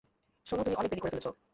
[0.45, 1.27] শোন, তুমি অনেক দেরি করে ফেলেছ।